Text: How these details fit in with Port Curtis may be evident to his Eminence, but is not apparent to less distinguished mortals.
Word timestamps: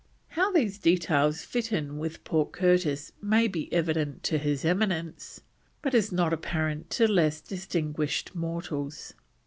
How 0.29 0.51
these 0.51 0.79
details 0.79 1.43
fit 1.43 1.71
in 1.71 1.99
with 1.99 2.23
Port 2.23 2.53
Curtis 2.53 3.11
may 3.21 3.47
be 3.47 3.71
evident 3.71 4.23
to 4.23 4.39
his 4.39 4.65
Eminence, 4.65 5.41
but 5.83 5.93
is 5.93 6.11
not 6.11 6.33
apparent 6.33 6.89
to 6.89 7.07
less 7.07 7.39
distinguished 7.39 8.33
mortals. 8.33 9.13